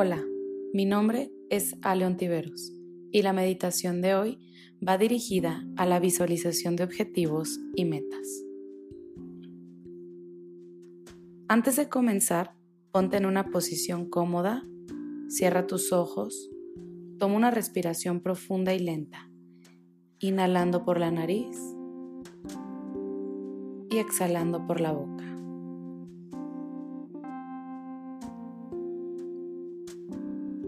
Hola, 0.00 0.24
mi 0.72 0.84
nombre 0.84 1.32
es 1.50 1.74
Aleon 1.82 2.16
Tiveros 2.16 2.72
y 3.10 3.22
la 3.22 3.32
meditación 3.32 4.00
de 4.00 4.14
hoy 4.14 4.38
va 4.86 4.96
dirigida 4.96 5.66
a 5.76 5.86
la 5.86 5.98
visualización 5.98 6.76
de 6.76 6.84
objetivos 6.84 7.58
y 7.74 7.84
metas. 7.84 8.44
Antes 11.48 11.74
de 11.74 11.88
comenzar, 11.88 12.54
ponte 12.92 13.16
en 13.16 13.26
una 13.26 13.50
posición 13.50 14.08
cómoda, 14.08 14.62
cierra 15.26 15.66
tus 15.66 15.92
ojos, 15.92 16.48
toma 17.18 17.34
una 17.34 17.50
respiración 17.50 18.20
profunda 18.20 18.74
y 18.74 18.78
lenta, 18.78 19.28
inhalando 20.20 20.84
por 20.84 21.00
la 21.00 21.10
nariz 21.10 21.58
y 23.90 23.98
exhalando 23.98 24.64
por 24.64 24.80
la 24.80 24.92
boca. 24.92 25.37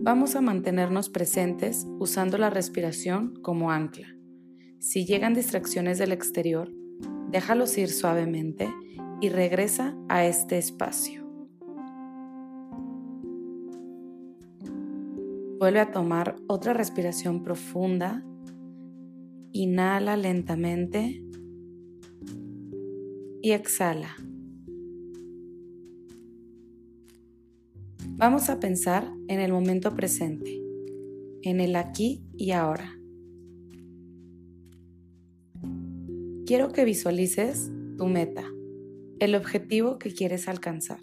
Vamos 0.00 0.36
a 0.36 0.40
mantenernos 0.40 1.10
presentes 1.10 1.86
usando 1.98 2.38
la 2.38 2.50
respiración 2.50 3.34
como 3.42 3.72
ancla. 3.72 4.16
Si 4.78 5.04
llegan 5.04 5.34
distracciones 5.34 5.98
del 5.98 6.12
exterior, 6.12 6.72
déjalos 7.30 7.76
ir 7.78 7.90
suavemente 7.90 8.72
y 9.20 9.28
regresa 9.28 9.96
a 10.08 10.24
este 10.24 10.56
espacio. 10.56 11.26
Vuelve 15.58 15.80
a 15.80 15.90
tomar 15.90 16.36
otra 16.46 16.72
respiración 16.72 17.42
profunda. 17.42 18.24
Inhala 19.52 20.16
lentamente 20.16 21.24
y 23.42 23.50
exhala. 23.50 24.14
Vamos 28.18 28.50
a 28.50 28.58
pensar 28.58 29.14
en 29.28 29.38
el 29.38 29.52
momento 29.52 29.94
presente, 29.94 30.60
en 31.42 31.60
el 31.60 31.76
aquí 31.76 32.24
y 32.36 32.50
ahora. 32.50 32.98
Quiero 36.44 36.72
que 36.72 36.84
visualices 36.84 37.70
tu 37.96 38.08
meta, 38.08 38.44
el 39.20 39.36
objetivo 39.36 40.00
que 40.00 40.12
quieres 40.12 40.48
alcanzar. 40.48 40.98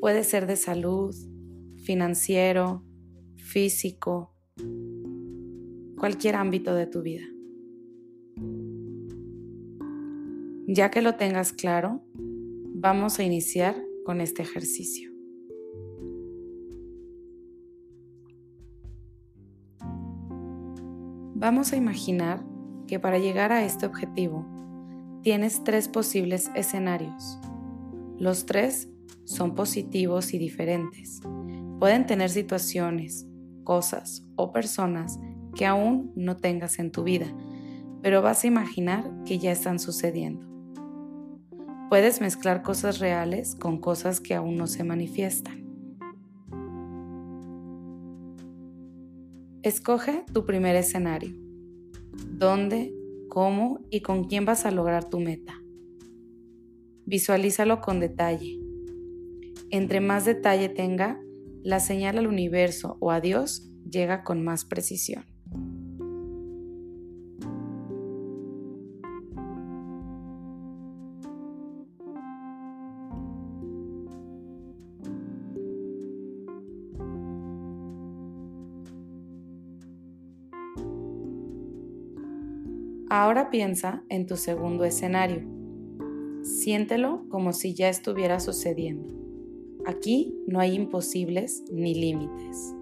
Puede 0.00 0.22
ser 0.22 0.46
de 0.46 0.54
salud, 0.54 1.12
financiero, 1.78 2.84
físico, 3.34 4.36
cualquier 5.98 6.36
ámbito 6.36 6.72
de 6.76 6.86
tu 6.86 7.02
vida. 7.02 7.24
Ya 10.72 10.88
que 10.92 11.02
lo 11.02 11.16
tengas 11.16 11.52
claro, 11.52 12.00
vamos 12.14 13.18
a 13.18 13.24
iniciar 13.24 13.74
con 14.06 14.20
este 14.20 14.42
ejercicio. 14.42 15.10
Vamos 21.34 21.72
a 21.72 21.76
imaginar 21.76 22.46
que 22.86 23.00
para 23.00 23.18
llegar 23.18 23.50
a 23.50 23.64
este 23.64 23.84
objetivo 23.84 24.46
tienes 25.22 25.64
tres 25.64 25.88
posibles 25.88 26.52
escenarios. 26.54 27.40
Los 28.16 28.46
tres 28.46 28.88
son 29.24 29.56
positivos 29.56 30.34
y 30.34 30.38
diferentes. 30.38 31.20
Pueden 31.80 32.06
tener 32.06 32.30
situaciones, 32.30 33.26
cosas 33.64 34.24
o 34.36 34.52
personas 34.52 35.18
que 35.56 35.66
aún 35.66 36.12
no 36.14 36.36
tengas 36.36 36.78
en 36.78 36.92
tu 36.92 37.02
vida, 37.02 37.26
pero 38.02 38.22
vas 38.22 38.44
a 38.44 38.46
imaginar 38.46 39.10
que 39.24 39.40
ya 39.40 39.50
están 39.50 39.80
sucediendo. 39.80 40.49
Puedes 41.90 42.20
mezclar 42.20 42.62
cosas 42.62 43.00
reales 43.00 43.56
con 43.56 43.80
cosas 43.80 44.20
que 44.20 44.36
aún 44.36 44.56
no 44.56 44.68
se 44.68 44.84
manifiestan. 44.84 45.66
Escoge 49.64 50.24
tu 50.32 50.46
primer 50.46 50.76
escenario. 50.76 51.34
¿Dónde, 52.28 52.94
cómo 53.28 53.80
y 53.90 54.02
con 54.02 54.28
quién 54.28 54.44
vas 54.44 54.66
a 54.66 54.70
lograr 54.70 55.10
tu 55.10 55.18
meta? 55.18 55.60
Visualízalo 57.06 57.80
con 57.80 57.98
detalle. 57.98 58.60
Entre 59.70 60.00
más 60.00 60.24
detalle 60.24 60.68
tenga, 60.68 61.20
la 61.64 61.80
señal 61.80 62.18
al 62.18 62.28
universo 62.28 62.98
o 63.00 63.10
a 63.10 63.20
Dios 63.20 63.68
llega 63.90 64.22
con 64.22 64.44
más 64.44 64.64
precisión. 64.64 65.24
Ahora 83.12 83.50
piensa 83.50 84.04
en 84.08 84.24
tu 84.26 84.36
segundo 84.36 84.84
escenario. 84.84 85.42
Siéntelo 86.44 87.24
como 87.28 87.52
si 87.52 87.74
ya 87.74 87.88
estuviera 87.88 88.38
sucediendo. 88.38 89.12
Aquí 89.84 90.32
no 90.46 90.60
hay 90.60 90.76
imposibles 90.76 91.64
ni 91.72 91.92
límites. 91.92 92.72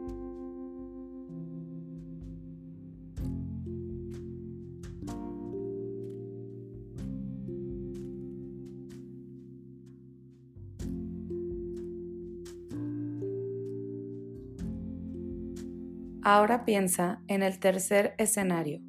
Ahora 16.20 16.66
piensa 16.66 17.22
en 17.28 17.42
el 17.42 17.58
tercer 17.58 18.12
escenario 18.18 18.82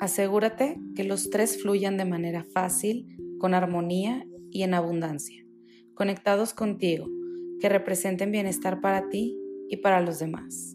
Asegúrate 0.00 0.80
que 0.96 1.04
los 1.04 1.28
tres 1.28 1.60
fluyan 1.60 1.98
de 1.98 2.06
manera 2.06 2.42
fácil, 2.42 3.18
con 3.38 3.52
armonía 3.52 4.26
y 4.50 4.62
en 4.62 4.72
abundancia, 4.72 5.44
conectados 5.92 6.54
contigo, 6.54 7.06
que 7.60 7.68
representen 7.68 8.32
bienestar 8.32 8.80
para 8.80 9.10
ti 9.10 9.36
y 9.68 9.76
para 9.76 10.00
los 10.00 10.18
demás. 10.18 10.74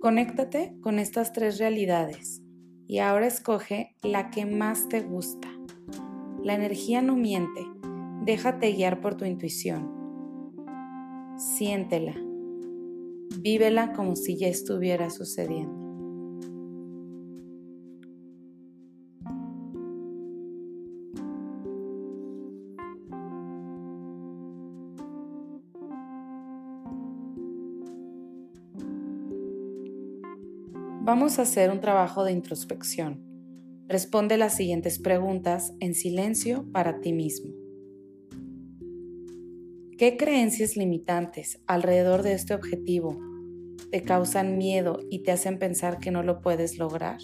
Conéctate 0.00 0.76
con 0.80 1.00
estas 1.00 1.32
tres 1.32 1.58
realidades 1.58 2.41
y 2.92 2.98
ahora 2.98 3.26
escoge 3.26 3.96
la 4.02 4.28
que 4.28 4.44
más 4.44 4.86
te 4.90 5.00
gusta. 5.00 5.48
La 6.44 6.52
energía 6.52 7.00
no 7.00 7.16
miente, 7.16 7.62
déjate 8.22 8.70
guiar 8.72 9.00
por 9.00 9.14
tu 9.14 9.24
intuición. 9.24 9.90
Siéntela, 11.38 12.14
vívela 13.40 13.94
como 13.94 14.14
si 14.14 14.36
ya 14.36 14.48
estuviera 14.48 15.08
sucediendo. 15.08 15.81
Vamos 31.04 31.40
a 31.40 31.42
hacer 31.42 31.72
un 31.72 31.80
trabajo 31.80 32.22
de 32.22 32.30
introspección. 32.30 33.24
Responde 33.88 34.36
las 34.36 34.54
siguientes 34.54 35.00
preguntas 35.00 35.72
en 35.80 35.96
silencio 35.96 36.64
para 36.70 37.00
ti 37.00 37.12
mismo. 37.12 37.50
¿Qué 39.98 40.16
creencias 40.16 40.76
limitantes 40.76 41.60
alrededor 41.66 42.22
de 42.22 42.34
este 42.34 42.54
objetivo 42.54 43.18
te 43.90 44.02
causan 44.02 44.56
miedo 44.56 45.00
y 45.10 45.24
te 45.24 45.32
hacen 45.32 45.58
pensar 45.58 45.98
que 45.98 46.12
no 46.12 46.22
lo 46.22 46.40
puedes 46.40 46.78
lograr? 46.78 47.18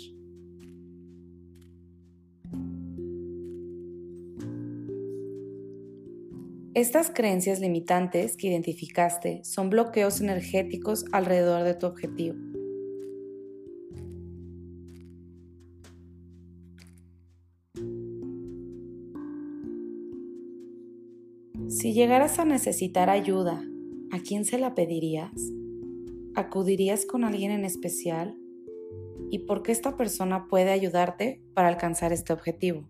Estas 6.74 7.12
creencias 7.12 7.60
limitantes 7.60 8.36
que 8.36 8.48
identificaste 8.48 9.44
son 9.44 9.70
bloqueos 9.70 10.20
energéticos 10.20 11.04
alrededor 11.12 11.62
de 11.62 11.74
tu 11.74 11.86
objetivo. 11.86 12.57
Si 21.78 21.92
llegaras 21.92 22.40
a 22.40 22.44
necesitar 22.44 23.08
ayuda, 23.08 23.62
¿a 24.10 24.18
quién 24.18 24.44
se 24.44 24.58
la 24.58 24.74
pedirías? 24.74 25.30
¿Acudirías 26.34 27.06
con 27.06 27.22
alguien 27.22 27.52
en 27.52 27.64
especial? 27.64 28.36
¿Y 29.30 29.46
por 29.46 29.62
qué 29.62 29.70
esta 29.70 29.96
persona 29.96 30.48
puede 30.48 30.72
ayudarte 30.72 31.40
para 31.54 31.68
alcanzar 31.68 32.12
este 32.12 32.32
objetivo? 32.32 32.82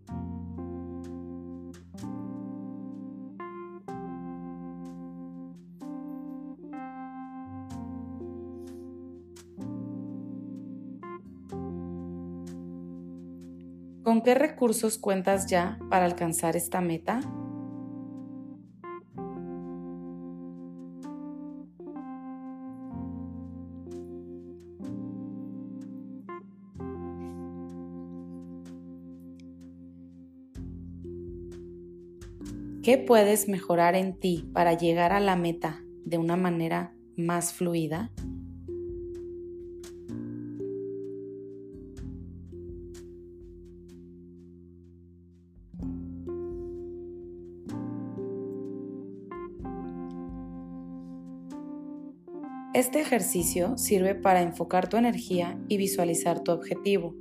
¿Con 14.03 14.23
qué 14.23 14.35
recursos 14.35 14.97
cuentas 14.97 15.47
ya 15.47 15.79
para 15.91 16.07
alcanzar 16.07 16.57
esta 16.57 16.81
meta? 16.81 17.21
¿Qué 32.89 32.97
puedes 32.97 33.51
mejorar 33.51 33.95
en 33.97 34.19
ti 34.19 34.49
para 34.55 34.73
llegar 34.73 35.13
a 35.13 35.21
la 35.21 35.37
meta 35.37 35.85
de 36.07 36.17
una 36.17 36.37
manera 36.37 36.95
más 37.19 37.53
fluida? 37.53 38.11
Este 52.73 53.03
ejercicio 53.03 53.77
sirve 53.77 54.15
para 54.15 54.41
enfocar 54.41 54.89
tu 54.89 54.97
energía 54.97 55.61
y 55.69 55.77
visualizar 55.77 56.41
tu 56.43 56.53
objetivo. 56.53 57.15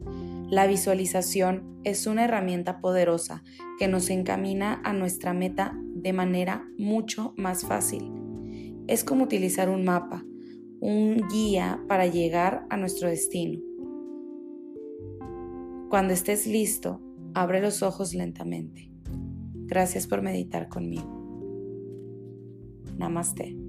La 0.49 0.65
visualización 0.65 1.81
es 1.83 2.07
una 2.07 2.23
herramienta 2.23 2.79
poderosa 2.79 3.43
que 3.77 3.89
nos 3.89 4.09
encamina 4.09 4.81
a 4.85 4.93
nuestra 4.93 5.33
meta 5.33 5.77
de 5.93 6.13
manera 6.13 6.69
mucho 6.77 7.33
más 7.35 7.65
fácil. 7.65 8.13
Es 8.87 9.03
como 9.03 9.25
utilizar 9.25 9.69
un 9.69 9.83
mapa, 9.83 10.23
un 10.79 11.21
guía 11.29 11.83
para 11.89 12.07
llegar 12.07 12.65
a 12.69 12.77
nuestro 12.77 13.09
destino. 13.09 13.59
Cuando 15.89 16.13
estés 16.13 16.47
listo, 16.47 17.01
abre 17.33 17.59
los 17.61 17.83
ojos 17.83 18.13
lentamente. 18.13 18.89
Gracias 19.65 20.07
por 20.07 20.21
meditar 20.21 20.69
conmigo. 20.69 21.13
Namaste. 22.97 23.66